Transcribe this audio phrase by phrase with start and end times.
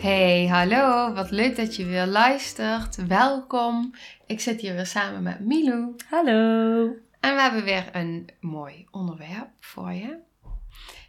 [0.00, 1.12] Hey, hallo.
[1.12, 3.06] Wat leuk dat je weer luistert.
[3.06, 3.94] Welkom.
[4.26, 5.96] Ik zit hier weer samen met Milou.
[6.10, 6.82] Hallo.
[7.20, 10.18] En we hebben weer een mooi onderwerp voor je.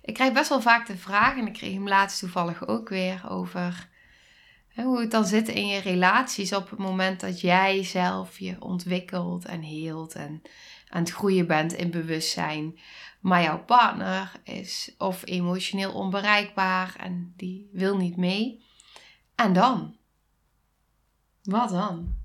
[0.02, 3.30] Ik krijg best wel vaak de vraag, en ik kreeg hem laatst toevallig ook weer
[3.30, 3.90] over
[4.68, 8.55] hè, hoe het dan zit in je relaties op het moment dat jij zelf je
[8.60, 10.41] ontwikkelt en heelt en
[10.90, 12.80] aan het groeien bent in bewustzijn.
[13.21, 18.70] Maar jouw partner is of emotioneel onbereikbaar en die wil niet mee.
[19.44, 19.96] En dan?
[21.44, 22.16] Wat dan?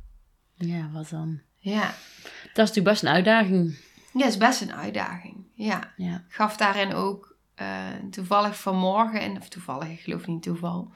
[0.55, 1.41] Ja, wat dan?
[1.59, 1.95] Ja, Dat
[2.43, 3.79] is natuurlijk best een uitdaging.
[4.13, 5.47] ja is best een uitdaging.
[5.55, 5.95] Ja.
[6.29, 10.93] Gaf daarin ook eh, toevallig vanmorgen, en, of toevallig, ik geloof niet toeval,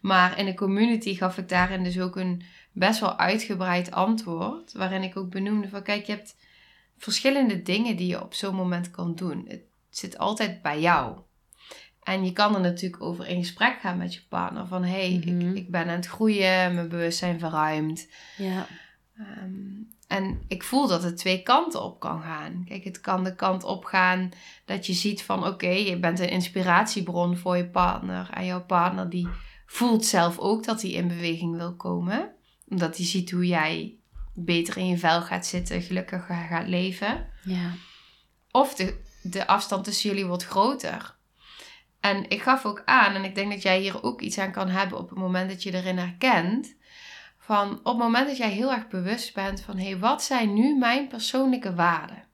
[0.00, 5.02] maar in de community gaf ik daarin dus ook een best wel uitgebreid antwoord, waarin
[5.02, 6.36] ik ook benoemde van kijk, je hebt
[6.96, 9.44] verschillende dingen die je op zo'n moment kan doen.
[9.48, 11.18] Het zit altijd bij jou.
[12.02, 15.32] En je kan er natuurlijk over in gesprek gaan met je partner van hé, hey,
[15.32, 15.48] Mhm.
[15.50, 18.08] ik, ik ben aan het groeien, mijn bewustzijn verruimt.
[18.36, 18.66] Ja.
[19.18, 22.64] Ehm, en ik voel dat het twee kanten op kan gaan.
[22.68, 24.30] Kijk, het kan de kant op gaan
[24.64, 28.30] dat je ziet van oké, je bent een inspiratiebron voor je partner.
[28.30, 29.28] En jouw partner die
[29.66, 32.30] voelt zelf ook dat hij in beweging wil komen.
[32.68, 33.94] Omdat hij ziet hoe jij
[34.34, 37.26] beter in je vel gaat zitten, gelukkiger gaat leven.
[37.44, 37.70] Ja.
[38.50, 41.16] Of de, de afstand tussen jullie wordt groter.
[42.02, 44.68] En ik gaf ook aan, en ik denk dat jij hier ook iets aan kan
[44.68, 46.74] hebben op het moment dat je erin herkent.
[47.38, 50.54] Van op het moment dat jij heel erg bewust bent van hé, hey, wat zijn
[50.54, 52.24] nu mijn persoonlijke waarden?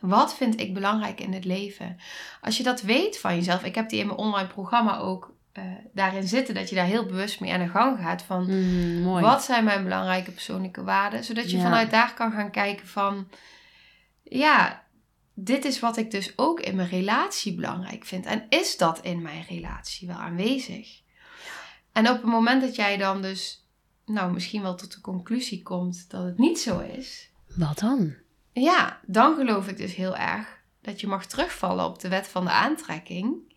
[0.00, 1.96] Wat vind ik belangrijk in het leven?
[2.40, 5.64] Als je dat weet van jezelf, ik heb die in mijn online programma ook eh,
[5.92, 8.22] daarin zitten, dat je daar heel bewust mee aan de gang gaat.
[8.22, 8.44] Van
[9.02, 9.24] mooi.
[9.24, 11.24] wat zijn mijn belangrijke persoonlijke waarden?
[11.24, 11.62] Zodat je Ja.
[11.62, 13.28] vanuit daar kan gaan kijken van...
[14.22, 14.83] Ja,
[15.34, 18.26] dit is wat ik dus ook in mijn relatie belangrijk vind.
[18.26, 21.02] En is dat in mijn relatie wel aanwezig?
[21.92, 23.68] En op het moment dat jij dan dus...
[24.06, 27.30] Nou, misschien wel tot de conclusie komt dat het niet zo is.
[27.56, 28.14] Wat dan?
[28.52, 32.44] Ja, dan geloof ik dus heel erg dat je mag terugvallen op de wet van
[32.44, 33.54] de aantrekking.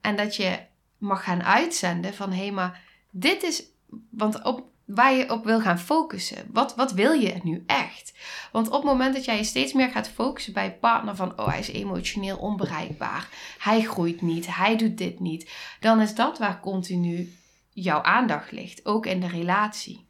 [0.00, 0.58] En dat je
[0.98, 3.64] mag gaan uitzenden van hé, maar dit is
[4.10, 6.36] want op, waar je op wil gaan focussen.
[6.52, 8.12] Wat, wat wil je nu echt?
[8.52, 11.38] Want op het moment dat jij je steeds meer gaat focussen bij je partner van
[11.38, 13.28] oh, hij is emotioneel onbereikbaar.
[13.58, 15.50] Hij groeit niet, hij doet dit niet.
[15.80, 17.32] Dan is dat waar continu
[17.72, 20.06] jouw aandacht ligt, ook in de relatie.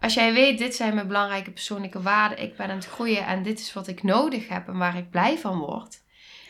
[0.00, 3.42] Als jij weet, dit zijn mijn belangrijke persoonlijke waarden, ik ben aan het groeien en
[3.42, 6.00] dit is wat ik nodig heb en waar ik blij van word.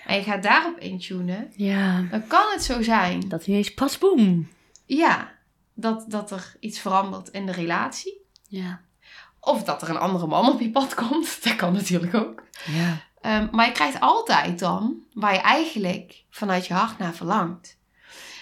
[0.07, 2.03] En je gaat daarop intunen, Ja.
[2.11, 4.49] dan kan het zo zijn, Dat ineens pas boem.
[4.87, 5.32] ja,
[5.75, 8.21] dat, dat er iets verandert in de relatie.
[8.49, 8.81] Ja.
[9.41, 12.43] Of dat er een andere man op je pad komt, dat kan natuurlijk ook.
[12.67, 13.03] Ja.
[13.21, 17.79] Ehm, maar je krijgt altijd dan waar je eigenlijk vanuit je hart naar verlangt.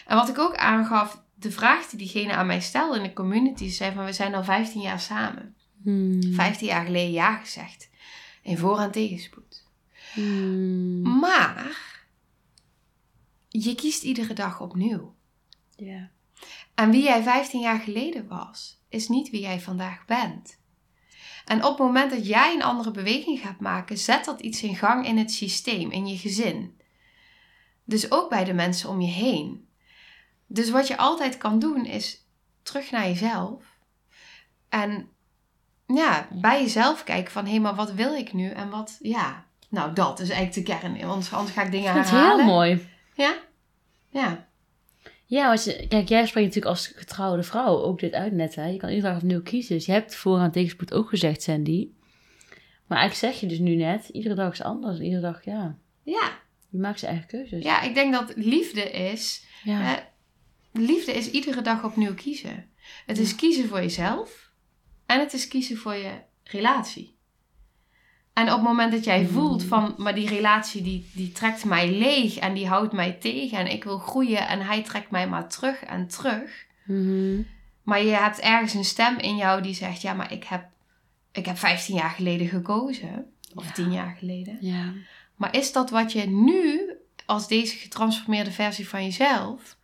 [0.07, 3.69] En wat ik ook aangaf, de vraag die diegene aan mij stelde in de community,
[3.69, 5.55] zei van we zijn al 15 jaar samen.
[5.83, 6.23] Hmm.
[6.23, 7.91] 15 jaar geleden ja gezegd.
[8.43, 9.67] In voor- en tegenspoed.
[10.13, 11.19] Hmm.
[11.19, 11.77] Maar
[13.49, 15.15] je kiest iedere dag opnieuw.
[15.77, 16.11] Ja.
[16.75, 20.59] En wie jij 15 jaar geleden was, is niet wie jij vandaag bent.
[21.45, 24.77] En op het moment dat jij een andere beweging gaat maken, zet dat iets in
[24.77, 26.81] gang in het systeem, in je gezin.
[27.85, 29.69] Dus ook bij de mensen om je heen.
[30.47, 32.27] Dus wat je altijd kan doen is
[32.63, 33.65] terug naar jezelf.
[34.69, 35.09] En
[35.87, 38.51] ja, bij jezelf kijken van hé, maar wat wil ik nu?
[38.51, 41.03] En wat, ja, nou dat is eigenlijk de kern.
[41.03, 42.45] Anders, anders ga ik dingen vind het herhalen.
[42.45, 42.89] heel mooi.
[43.15, 43.35] Ja?
[44.09, 44.49] Ja.
[45.31, 48.55] Ja, want je, kijk, jij spreekt natuurlijk als getrouwde vrouw ook dit uit net.
[48.55, 48.67] Hè?
[48.67, 49.75] Je kan iedere dag opnieuw kiezen.
[49.77, 51.89] Dus je hebt voor aan tegenspoed ook gezegd, Sandy.
[52.87, 54.99] Maar eigenlijk zeg je dus nu net, iedere dag is anders.
[54.99, 56.39] Iedere dag, ja, Ja.
[56.69, 57.63] je maakt zijn eigen keuzes.
[57.65, 59.45] Ja, ik denk dat liefde is.
[59.65, 60.09] Ja.
[60.73, 62.71] Liefde is iedere dag opnieuw kiezen.
[63.07, 64.51] Het is kiezen voor jezelf
[65.07, 66.13] en het is kiezen voor je
[66.45, 67.17] relatie.
[68.41, 69.29] En op het moment dat jij Mm.
[69.29, 73.59] voelt van, maar die relatie die, die trekt mij leeg en die houdt mij tegen
[73.59, 76.67] en ik wil groeien en hij trekt mij maar terug en terug.
[76.85, 77.43] Mhm.
[77.83, 80.65] Maar je hebt ergens een stem in jou die zegt, ja, maar ik heb,
[81.33, 83.27] ik heb 15 jaar geleden gekozen.
[83.55, 83.73] Of Ja.
[83.73, 84.57] 10 jaar geleden.
[84.61, 84.93] ja.
[85.37, 86.81] Maar is dat wat je nu,
[87.27, 89.77] als deze getransformeerde versie van jezelf,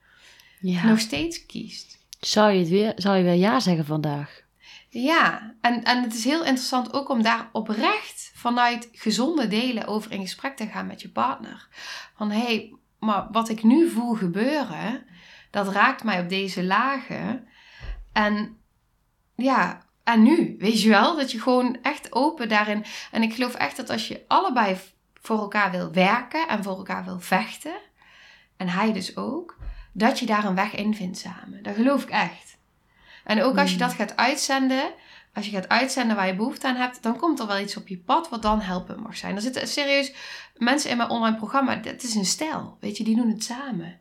[0.60, 0.84] Ja.
[0.86, 1.98] nog steeds kiest?
[2.20, 4.42] Zou je, het weer, zou je weer ja zeggen vandaag?
[4.88, 10.12] Ja, en, en het is heel interessant ook om daar oprecht vanuit gezonde delen over
[10.12, 11.68] in gesprek te gaan met je partner.
[12.16, 15.06] Van hé, hey, maar wat ik nu voel gebeuren,
[15.50, 17.48] dat raakt mij op deze lagen.
[18.12, 18.58] En
[19.34, 22.84] ja, en nu, weet je wel, dat je gewoon echt open daarin.
[23.10, 24.76] En ik geloof echt dat als je allebei
[25.14, 27.76] voor elkaar wil werken en voor elkaar wil vechten,
[28.56, 29.56] en hij dus ook,
[29.92, 31.62] dat je daar een weg in vindt samen.
[31.62, 32.58] Dat geloof ik echt.
[33.24, 34.92] En ook als je dat gaat uitzenden,
[35.36, 37.88] als je gaat uitzenden waar je behoefte aan hebt, dan komt er wel iets op
[37.88, 39.34] je pad wat dan helpen mag zijn.
[39.36, 40.12] Er zitten serieus
[40.56, 43.98] mensen in mijn online programma, het is een stijl, weet je, die doen het samen.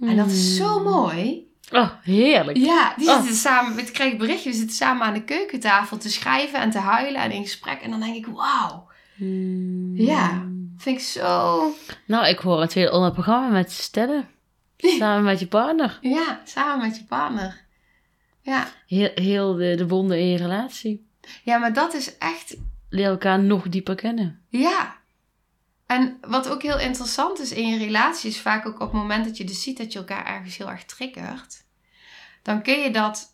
[0.00, 1.48] En dat is zo mooi.
[1.72, 2.56] Oh, heerlijk.
[2.56, 3.16] Ja, die Oh.
[3.16, 6.78] zitten samen, ik krijg berichtje, we zitten samen aan de keukentafel te schrijven en te
[6.78, 7.80] huilen en in gesprek.
[7.80, 9.96] En dan denk ik, wauw, Hmm.
[9.96, 10.42] Ja.
[10.76, 11.72] vind ik zo,
[12.06, 14.28] Nou, ik hoor het weer onder het programma met stellen.
[14.98, 15.98] Samen met je partner.
[16.00, 17.64] ja, samen met je partner.
[18.42, 21.06] Ja, Heel, heel de, de wonden in je relatie.
[21.44, 22.56] ja maar dat is echt
[22.88, 24.40] Leer elkaar nog dieper kennen.
[24.48, 24.96] Ja.
[25.86, 29.24] En wat ook heel interessant is in je relatie, is vaak ook op het moment
[29.24, 31.64] dat je dus ziet dat je elkaar ergens heel erg triggert,
[32.42, 33.32] dan kun je dat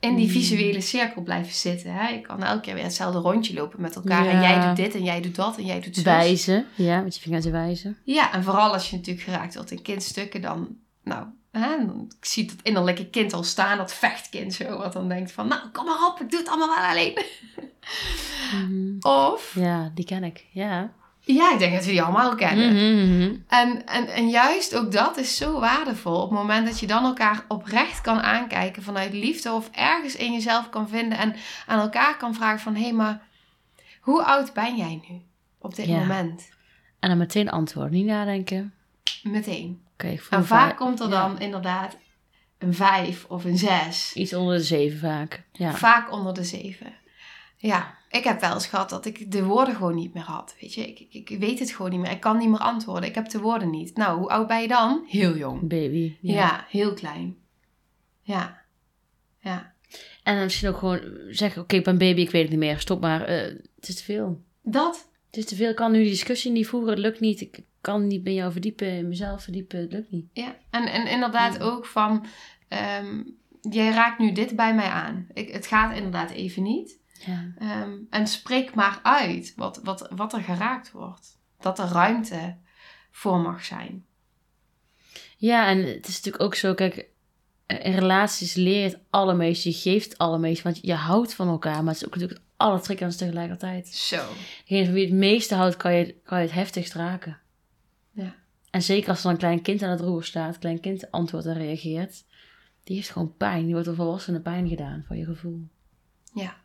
[0.00, 0.32] in die Mm.
[0.32, 1.92] visuele cirkel blijven zitten.
[1.92, 2.08] Hè?
[2.08, 4.24] Je kan elke keer weer hetzelfde rondje lopen met elkaar.
[4.24, 4.30] Ja.
[4.30, 6.02] En jij doet dit en jij doet dat en jij doet zo.
[6.02, 6.66] Wijzen.
[6.74, 7.96] Ja, met je vinger te wijzen.
[8.04, 11.74] Ja, en vooral als je natuurlijk geraakt wordt in kindstukken, dan, nou, hè,
[12.18, 15.68] ik zie dat innerlijke kind al staan, dat vechtkind zo, wat dan denkt van, nou,
[15.72, 17.22] kom maar op, ik doe het allemaal wel alleen.
[18.52, 18.96] Mhm.
[19.00, 20.46] Of, Ja, die ken ik.
[20.52, 20.92] Ja.
[21.20, 22.72] ja, ik denk dat we die allemaal kennen.
[22.74, 23.34] Mhm, mhm.
[23.48, 26.14] En, en, en juist ook dat is zo waardevol.
[26.22, 30.32] Op het moment dat je dan elkaar oprecht kan aankijken vanuit liefde of ergens in
[30.32, 31.34] jezelf kan vinden en
[31.66, 33.22] aan elkaar kan vragen van hé, hey, maar
[34.00, 35.20] hoe oud ben jij nu
[35.58, 35.98] op dit Ja.
[35.98, 36.48] moment?
[37.00, 37.90] En dan meteen antwoord.
[37.90, 38.74] Niet nadenken.
[39.22, 39.82] Meteen.
[39.98, 41.28] Voel En vaak komt er ja.
[41.28, 41.96] dan inderdaad
[42.58, 44.12] een vijf of een zes.
[44.14, 45.44] iets onder de zeven vaak.
[45.52, 45.72] Ja.
[45.74, 46.94] Vaak onder de zeven.
[47.56, 50.56] Ja, ik heb wel eens gehad dat ik de woorden gewoon niet meer had.
[50.60, 52.10] Weet je, ik, ik, ik weet het gewoon niet meer.
[52.10, 53.08] Ik kan niet meer antwoorden.
[53.08, 53.96] Ik heb de woorden niet.
[53.96, 55.04] Nou, hoe oud ben je dan?
[55.08, 55.60] Heel jong.
[55.68, 56.16] Baby.
[56.20, 57.36] Ja, heel klein.
[58.22, 58.62] Ja.
[59.38, 59.72] Ja.
[60.22, 61.00] En dan misschien ook gewoon
[61.30, 62.80] zeggen, oké, ik ben baby, ik weet het niet meer.
[62.80, 63.24] Stop maar.
[63.24, 63.42] eh,
[63.76, 64.42] het is te veel.
[64.62, 65.08] Dat.
[65.26, 65.70] Het is te veel.
[65.70, 66.90] Ik kan nu die discussie niet voeren.
[66.90, 67.40] Het lukt niet.
[67.40, 69.78] Ik kan niet bij jou verdiepen, in mezelf verdiepen.
[69.80, 70.26] Het lukt niet.
[70.32, 70.56] Ja.
[70.70, 71.60] En, en inderdaad Ja.
[71.60, 72.26] ook van,
[72.68, 73.22] ehm,
[73.70, 75.26] jij raakt nu dit bij mij aan.
[75.32, 76.98] Ik, het gaat inderdaad even niet.
[77.26, 77.52] Ja.
[77.58, 81.38] Ehm, en spreek maar uit wat, wat, wat er geraakt wordt.
[81.60, 82.56] Dat er ruimte
[83.10, 84.06] voor mag zijn.
[85.36, 87.08] Ja, en het is natuurlijk ook zo, kijk,
[87.66, 91.48] eh, in relaties leer je het allermeest, je geeft het allermeest, want je houdt van
[91.48, 93.88] elkaar, maar het is ook natuurlijk het allertriggerendste tegelijkertijd.
[93.88, 94.24] Zo.
[94.66, 97.38] Degene van wie het meeste houdt, kan je, kan je het heftigst raken.
[98.70, 101.46] En zeker als er een klein kind aan het roer staat, een klein kind antwoordt
[101.46, 102.24] en reageert,
[102.84, 103.62] die heeft gewoon pijn.
[103.62, 105.60] Die wordt door volwassenen pijn gedaan voor je gevoel.
[106.34, 106.56] Ja.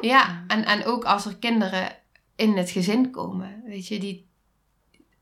[0.00, 1.88] Ja, en, en ook als er kinderen
[2.36, 3.62] in het gezin komen.
[3.66, 4.26] Weet je, die,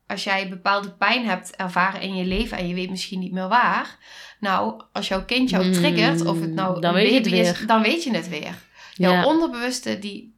[0.07, 3.47] als jij bepaalde pijn hebt ervaren in je leven en je weet misschien niet meer
[3.47, 3.97] waar.
[4.39, 7.31] Nou, als jouw kind jou Mm, triggert, of het nou dan weet je het is,
[7.31, 7.67] weer.
[7.67, 8.55] dan weet je het weer.
[8.93, 9.25] Jouw Ja.
[9.25, 10.33] onderbewuste, die,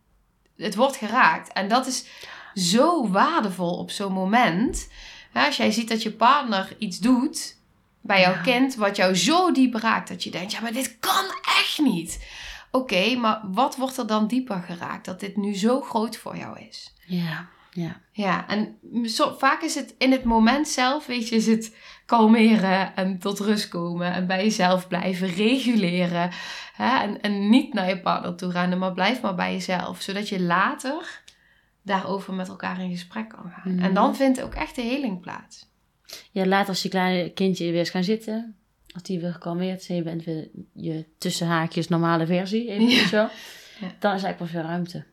[0.57, 1.53] het wordt geraakt.
[1.53, 2.05] En dat is
[2.53, 4.89] zo waardevol op zo'n moment.
[5.33, 7.55] Hè, als jij ziet dat je partner iets doet
[8.01, 8.41] bij jouw Ja.
[8.41, 11.25] kind, wat jou zo diep raakt, dat je denkt, ja, maar dit kan
[11.59, 12.25] echt niet.
[12.71, 16.59] Oké, maar wat wordt er dan dieper geraakt dat dit nu zo groot voor jou
[16.69, 16.93] is?
[17.05, 18.01] Ja, ja.
[18.11, 22.95] Ja, en zo, vaak is het in het moment zelf, weet je, is het kalmeren
[22.95, 26.31] en tot rust komen en bij jezelf blijven reguleren.
[26.73, 26.99] Hè?
[27.01, 30.41] En, en niet naar je partner toe rennen, maar blijf maar bij jezelf, zodat je
[30.41, 31.21] later
[31.83, 33.73] daarover met elkaar in gesprek kan gaan.
[33.75, 33.83] Mhm.
[33.83, 35.67] En dan vindt ook echt de heling plaats.
[36.31, 38.55] Ja, later als je kleine kindje weer eens gaan zitten,
[38.93, 42.87] als die weer gekalmeerd is en je bent weer je tussen haakjes normale versie, even
[42.89, 43.07] Ja.
[43.07, 43.29] zo, Ja.
[43.99, 45.03] dan is eigenlijk pas weer ruimte.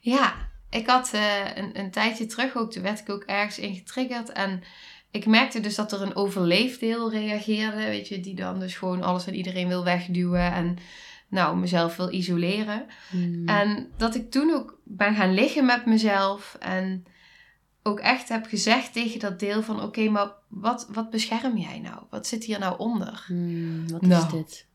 [0.00, 0.34] Ja,
[0.70, 4.32] ik had eh, een, een tijdje terug ook, toen werd ik ook ergens in getriggerd.
[4.32, 4.62] En
[5.10, 9.26] ik merkte dus dat er een overleefdeel reageerde, weet je, die dan dus gewoon alles
[9.26, 10.76] en iedereen wil wegduwen en
[11.32, 12.86] nou, mezelf wil isoleren.
[13.10, 13.48] Hmm.
[13.48, 17.04] En dat ik toen ook ben gaan liggen met mezelf en
[17.82, 22.02] ook echt heb gezegd tegen dat deel van, oké, maar wat, wat bescherm jij nou?
[22.10, 23.24] Wat zit hier nou onder?
[23.26, 24.24] Hmm, wat Nou.
[24.24, 24.66] is dit?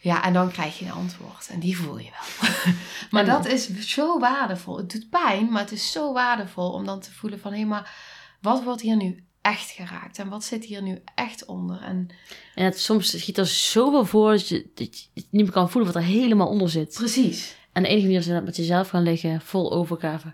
[0.00, 1.48] Ja, en dan krijg je een antwoord.
[1.48, 2.50] En die voel je wel.
[3.10, 4.76] maar dat is zo waardevol.
[4.76, 7.52] Het doet pijn, maar het is zo waardevol om dan te voelen van...
[7.52, 7.94] hé, maar
[8.40, 10.18] wat wordt hier nu echt geraakt?
[10.18, 11.80] En wat zit hier nu echt onder?
[11.82, 12.08] En
[12.54, 15.92] En het, soms schiet er zoveel voor dat je, dat je niet meer kan voelen
[15.92, 16.94] wat er helemaal onder zit.
[16.94, 17.56] precies.
[17.72, 20.32] En de enige manier is dat met jezelf gaan liggen, vol overgave.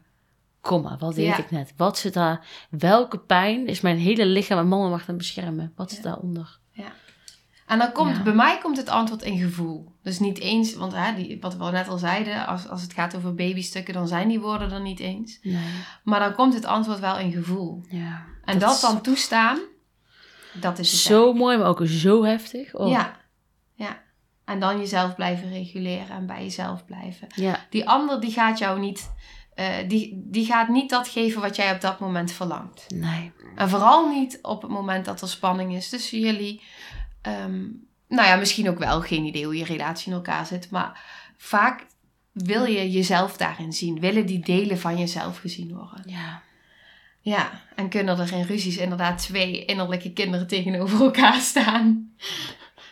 [0.60, 1.38] Kom maar, wat deed Ja.
[1.38, 1.72] ik net?
[1.76, 2.46] Wat zit daar?
[2.70, 5.72] Welke pijn is mijn hele lichaam en mama mag dan beschermen?
[5.76, 6.10] Wat zit Ja.
[6.10, 6.58] daaronder?
[7.66, 8.22] En dan komt, Ja.
[8.22, 9.92] bij mij komt het antwoord in gevoel.
[10.02, 13.16] Dus niet eens, want hè, die, wat we net al zeiden, als, als het gaat
[13.16, 15.38] over babystukken, dan zijn die woorden er niet eens.
[15.42, 15.62] Nee.
[16.04, 17.84] Maar dan komt het antwoord wel in gevoel.
[17.88, 18.24] Ja.
[18.44, 19.58] En dat, dan toestaan,
[20.52, 22.74] dat is Zo mooi, maar ook zo heftig.
[22.74, 22.88] Oh.
[22.88, 23.16] Ja,
[23.74, 24.02] ja.
[24.44, 27.28] En dan jezelf blijven reguleren en bij jezelf blijven.
[27.34, 27.66] Ja.
[27.70, 29.10] Die ander die gaat jou niet,
[29.54, 32.84] eh, die, die gaat niet dat geven wat jij op dat moment verlangt.
[32.88, 33.32] Nee.
[33.56, 36.62] En vooral niet op het moment dat er spanning is tussen jullie.
[37.22, 37.62] Ehm,
[38.08, 40.70] nou ja, misschien ook wel, geen idee hoe je relatie in elkaar zit.
[40.70, 41.00] Maar
[41.36, 41.86] vaak
[42.32, 44.00] wil je jezelf daarin zien.
[44.00, 46.02] Willen die delen van jezelf gezien worden.
[46.06, 46.42] Ja.
[47.24, 52.12] Ja, en kunnen er in ruzies inderdaad twee innerlijke kinderen tegenover elkaar staan.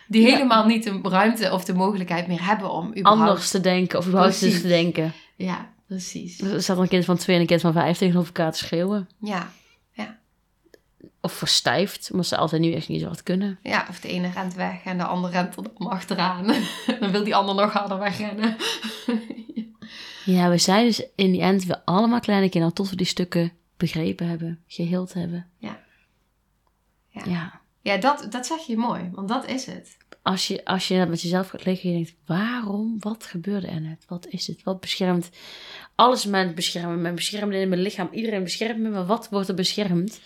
[0.08, 0.32] Die Ja.
[0.32, 3.20] helemaal niet de ruimte of de mogelijkheid meer hebben om überhaupt...
[3.28, 4.60] Anders te denken, of überhaupt Precies.
[4.60, 5.12] te denken.
[5.36, 6.40] Ja, precies.
[6.40, 9.08] Er staat een kind van twee en een kind van vijf tegenover elkaar te schreeuwen.
[9.20, 9.52] Ja,
[11.20, 13.58] Of verstijfd, omdat ze altijd nu echt niet zo wat kunnen.
[13.62, 16.46] ja, of de ene rent weg en de andere rent er dan achteraan.
[17.00, 18.56] dan wil die ander nog harder wegrennen.
[20.24, 23.52] Ja, we zijn dus in die end weer allemaal kleine kinderen tot we die stukken
[23.82, 25.46] begrepen hebben, geheeld hebben.
[25.58, 25.80] Ja.
[27.08, 27.22] Ja.
[27.24, 27.60] ja.
[27.80, 29.96] ja, dat, dat zeg je mooi, want dat is het.
[30.22, 32.96] Als je, als je met jezelf gaat liggen en je denkt, waarom?
[32.98, 34.04] Wat gebeurde er net?
[34.08, 34.62] Wat is het?
[34.62, 35.30] Wat beschermt?
[35.94, 37.00] Alles met beschermen.
[37.00, 38.08] Mijn beschermde in mijn lichaam.
[38.12, 40.20] Iedereen beschermt me, maar wat wordt er beschermd?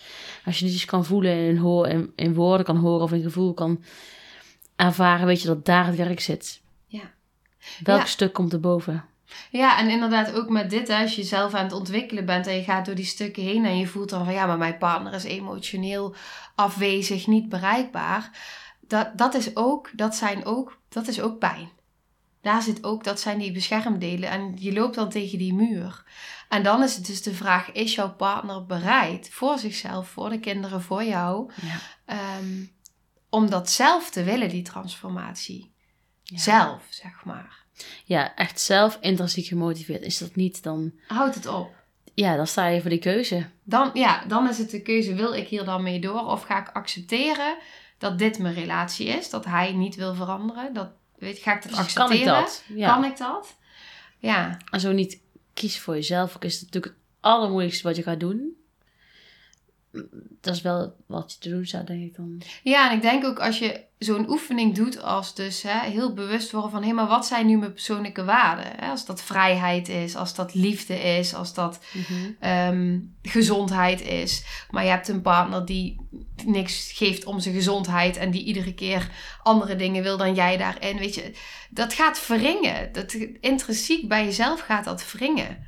[0.45, 3.21] Als je niet eens kan voelen en hoor, in, in woorden kan horen of in
[3.21, 3.83] gevoel kan
[4.75, 6.61] ervaren, weet je dat daar het werk zit.
[6.87, 7.13] Ja.
[7.83, 8.05] Welk Ja.
[8.05, 9.05] stuk komt er boven?
[9.51, 12.55] Ja, en inderdaad ook met dit, hè, als je zelf aan het ontwikkelen bent en
[12.55, 15.13] je gaat door die stukken heen en je voelt dan van ja, maar mijn partner
[15.13, 16.15] is emotioneel
[16.55, 18.29] afwezig, niet bereikbaar.
[18.81, 21.69] Dat, dat is ook, dat zijn ook, dat is ook pijn.
[22.41, 26.03] Daar zit ook, dat zijn die beschermdelen en je loopt dan tegen die muur.
[26.49, 30.39] En dan is het dus de vraag, is jouw partner bereid voor zichzelf, voor de
[30.39, 31.79] kinderen, voor jou, Ja.
[32.05, 32.63] ehm,
[33.29, 35.71] om dat zelf te willen, die transformatie?
[36.23, 36.37] Ja.
[36.39, 37.65] Zelf, zeg maar.
[38.05, 40.01] Ja, echt zelf intrinsiek gemotiveerd.
[40.01, 41.69] Is dat niet, dan, Houd het op.
[42.13, 43.45] ja, dan sta je voor die keuze.
[43.63, 46.25] Dan, ja, dan is het de keuze, wil ik hier dan mee door?
[46.25, 47.57] Of ga ik accepteren
[47.97, 49.29] dat dit mijn relatie is?
[49.29, 50.73] Dat hij niet wil veranderen?
[50.73, 52.25] Dat, weet, ga ik dat Dus accepteren?
[52.25, 52.63] kan ik dat?
[52.67, 52.93] Ja.
[52.93, 53.55] Kan ik dat?
[54.19, 55.19] Ja, En zo niet
[55.53, 58.55] kiezen voor jezelf, ook is het natuurlijk het allermoeilijkste wat je gaat doen.
[60.41, 62.41] Dat is wel wat je te doen zou, denk ik dan.
[62.63, 66.51] ja en ik denk ook als je zo'n oefening doet als dus hè, heel bewust
[66.51, 66.83] worden van...
[66.83, 68.65] hé, maar wat zijn nu mijn persoonlijke waarden?
[68.75, 68.89] Hè?
[68.89, 71.79] Als dat vrijheid is, als dat liefde is, als dat
[72.39, 74.43] ehm, gezondheid is.
[74.69, 75.99] Maar je hebt een partner die
[76.45, 79.09] niks geeft om zijn gezondheid en die iedere keer
[79.43, 80.97] andere dingen wil dan jij daarin.
[80.97, 81.31] Weet je,
[81.69, 82.89] dat gaat wringen.
[82.91, 85.65] Dat, intrinsiek bij jezelf gaat dat wringen.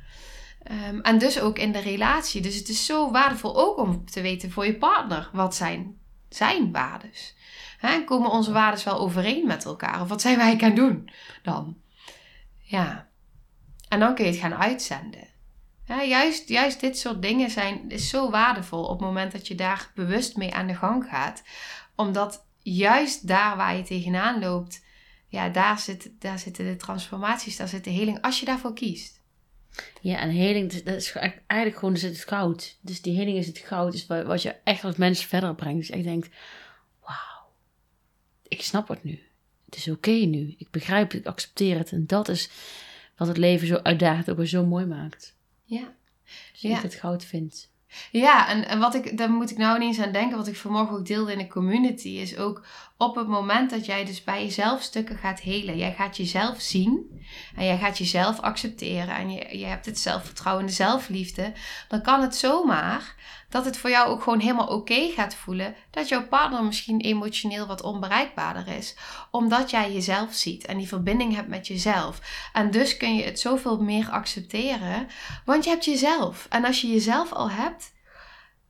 [0.62, 2.40] Ehm, en dus ook in de relatie.
[2.40, 5.98] Dus het is zo waardevol ook om te weten voor je partner wat zijn
[6.30, 7.34] zijn waardes.
[7.78, 10.00] Hè, komen onze waardes wel overeen met elkaar?
[10.00, 11.10] Of wat zijn wij gaan doen
[11.42, 11.76] dan?
[12.58, 13.08] Ja.
[13.88, 15.28] En dan kun je het gaan uitzenden.
[15.86, 19.90] Juist, juist dit soort dingen zijn, is zo waardevol op het moment dat je daar
[19.94, 21.42] bewust mee aan de gang gaat.
[21.94, 24.84] Omdat juist daar waar je tegenaan loopt,
[25.28, 29.19] ja, daar, zit, daar zitten de transformaties, daar zit de heling, als je daarvoor kiest.
[30.00, 32.76] Ja, en heling, dat is eigenlijk gewoon dus het goud.
[32.80, 35.78] Dus die heling is het goud, is wa- wat je echt als mens verder brengt.
[35.78, 36.28] Dus echt denkt,
[37.00, 37.52] wauw,
[38.48, 39.22] ik snap het nu.
[39.64, 40.54] Het is oké nu.
[40.58, 41.92] Ik begrijp het, ik accepteer het.
[41.92, 42.50] En dat is
[43.16, 45.36] wat het leven zo uitdagend ook weer zo mooi maakt.
[45.64, 45.94] Ja.
[46.52, 46.80] Als je Ja.
[46.80, 47.69] het goud vindt.
[48.10, 50.96] Ja, en, en wat ik, daar moet ik nou ineens aan denken, wat ik vanmorgen
[50.96, 52.62] ook deelde in de community, is ook
[52.96, 57.20] op het moment dat jij dus bij jezelf stukken gaat helen, jij gaat jezelf zien
[57.56, 61.52] en jij gaat jezelf accepteren en je, je hebt het zelfvertrouwen en de zelfliefde,
[61.88, 63.14] dan kan het zomaar
[63.50, 67.66] dat het voor jou ook gewoon helemaal oké gaat voelen dat jouw partner misschien emotioneel
[67.66, 68.96] wat onbereikbaarder is,
[69.30, 72.20] omdat jij jezelf ziet en die verbinding hebt met jezelf.
[72.52, 75.06] En dus kun je het zoveel meer accepteren,
[75.44, 76.46] want je hebt jezelf.
[76.50, 77.92] En als je jezelf al hebt,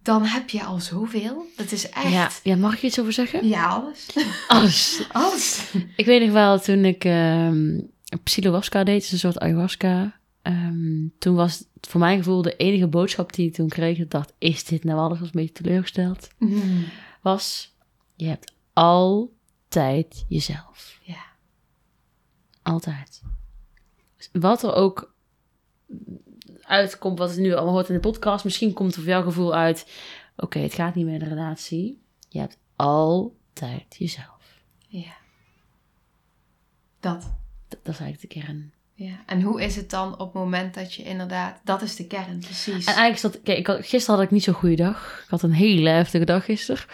[0.02, 1.46] dan heb je al zoveel.
[1.56, 2.10] Dat is echt...
[2.10, 3.48] Ja, ja, mag ik iets over zeggen?
[3.48, 4.06] Ja, alles.
[4.48, 5.02] Alles.
[5.12, 5.72] Alles.
[5.96, 7.08] Ik weet nog wel, toen ik
[8.22, 10.19] Psilowaska deed, is een soort ayahuasca.
[10.42, 13.96] Ehm, toen was het voor mijn gevoel de enige boodschap die ik toen kreeg.
[13.96, 15.18] Dat ik dacht, is dit nou alles?
[15.18, 16.28] was een beetje teleurgesteld.
[17.22, 17.74] Was,
[18.16, 20.98] je hebt altijd jezelf.
[21.02, 21.24] Ja.
[22.62, 23.22] Altijd.
[24.32, 25.14] Wat er ook
[26.62, 28.44] uitkomt, wat het nu allemaal hoort in de podcast.
[28.44, 29.90] Misschien komt er voor jouw gevoel uit,
[30.36, 32.02] oké, het gaat niet meer in de relatie.
[32.28, 34.62] Je hebt altijd jezelf.
[34.88, 35.16] Ja.
[37.00, 37.32] Dat.
[37.68, 38.72] Dat, dat is eigenlijk de kern.
[39.04, 39.22] Ja.
[39.26, 41.60] En hoe is het dan op het moment dat je inderdaad...
[41.64, 42.84] Dat is de kern, precies.
[42.84, 43.40] En eigenlijk is dat...
[43.42, 45.20] Kijk, ik had, gisteren had ik niet zo'n goede dag.
[45.24, 46.84] Ik had een hele heftige dag gisteren.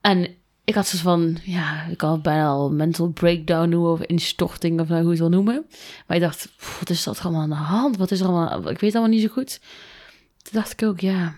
[0.00, 0.28] En
[0.64, 4.88] ik had soort van, ja, ik het bijna al mental breakdown noemen of instorting of
[4.88, 5.66] nou, hoe je het wil noemen.
[6.06, 7.96] Maar ik dacht, pff, wat is dat allemaal aan de hand?
[7.96, 9.60] Wat is er allemaal, ik weet het allemaal niet zo goed.
[10.42, 11.36] Toen dacht ik ook, ja,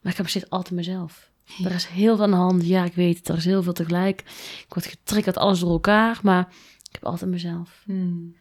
[0.00, 1.30] maar ik heb steeds altijd mezelf.
[1.64, 3.72] Er is heel veel aan de hand, ja, ik weet het, er is heel veel
[3.72, 4.20] tegelijk.
[4.66, 6.48] Ik word getriggerd, alles door elkaar, maar
[6.82, 7.82] ik heb altijd mezelf.
[7.84, 8.34] Hmm.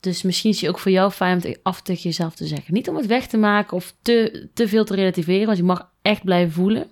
[0.00, 2.74] Dus misschien is het ook voor jou fijn om het af tegen jezelf te zeggen.
[2.74, 5.90] Niet om het weg te maken of te, te veel te relativeren, want je mag
[6.02, 6.90] echt blijven voelen.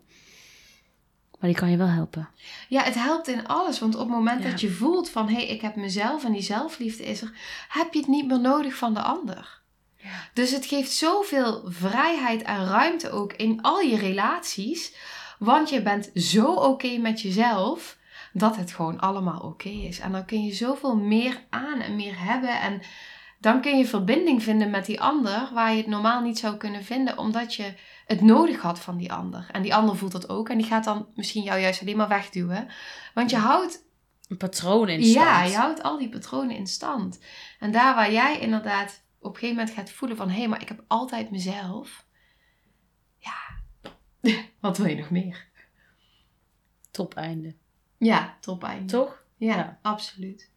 [1.41, 2.29] Maar die kan je wel helpen.
[2.69, 3.79] Ja, het helpt in alles.
[3.79, 4.51] Want op het moment Ja.
[4.51, 5.29] dat je voelt van...
[5.29, 7.33] hé, hey, ik heb mezelf en die zelfliefde is er...
[7.69, 9.61] heb je het niet meer nodig van de ander.
[9.97, 10.29] Ja.
[10.35, 14.95] Dus het geeft zoveel vrijheid en ruimte ook in al je relaties.
[15.39, 17.96] Want je bent zo oké met jezelf...
[18.39, 19.99] dat het gewoon allemaal oké is.
[19.99, 22.61] En dan kun je zoveel meer aan en meer hebben.
[22.61, 22.81] En
[23.41, 25.51] dan kun je verbinding vinden met die ander...
[25.53, 27.19] waar je het normaal niet zou kunnen vinden...
[27.19, 27.75] omdat je
[28.07, 29.49] het nodig had van die ander.
[29.53, 30.49] En die ander voelt dat ook.
[30.49, 32.69] En die gaat dan misschien jou juist alleen maar wegduwen.
[33.15, 33.85] Want je houdt,
[34.29, 35.51] Een patroon in ja, stand.
[35.51, 37.21] je houdt al die patronen in stand.
[37.59, 40.29] En daar waar jij inderdaad op een gegeven moment gaat voelen van...
[40.29, 42.07] hé, hey, maar ik heb altijd mezelf.
[43.19, 43.39] Ja,
[44.61, 45.49] wat wil je nog meer?
[46.91, 47.55] Top einde.
[47.99, 48.69] Ja, top.
[48.87, 49.23] Toch?
[49.37, 49.79] Ja, Ja.
[49.83, 50.51] absoluut.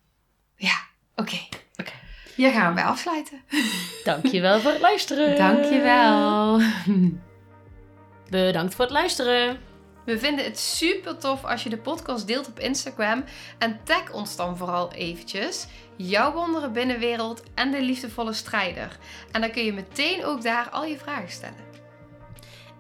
[0.56, 0.78] Ja,
[1.16, 1.40] oké.
[1.78, 1.92] Oké.
[2.36, 3.42] Hier gaan we bij afsluiten.
[4.04, 5.38] Dankjewel voor het luisteren.
[5.38, 6.60] Dankjewel.
[8.30, 9.60] Bedankt voor het luisteren.
[10.06, 13.24] We vinden het super tof als je de podcast deelt op Instagram.
[13.58, 15.68] En tag ons dan vooral eventjes.
[15.96, 18.98] Jouw wondere binnenwereld en de liefdevolle strijder.
[19.32, 21.68] En dan kun je meteen ook daar al je vragen stellen.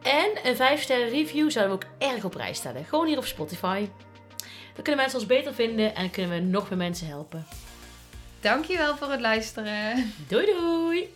[0.01, 2.85] En een 5 sterren review zouden we ook erg op prijs stellen.
[2.85, 3.87] Gewoon hier op Spotify.
[4.79, 7.45] Dan kunnen mensen ons beter vinden en kunnen we nog meer mensen helpen.
[8.39, 10.13] Dankjewel voor het luisteren.
[10.27, 11.13] Doei doei!